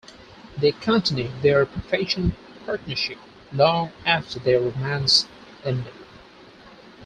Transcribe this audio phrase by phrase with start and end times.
[0.57, 2.31] They continued their professional
[2.65, 3.19] partnership
[3.53, 5.27] long after their romance
[5.63, 5.93] ended.